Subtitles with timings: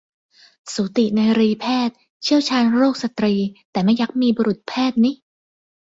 [0.73, 3.33] สูตินรีแพทย์ เชี่ยวชาญโรคสตรี
[3.71, 5.11] แต่ไม่ยักมี บุรุษแพทย์นิ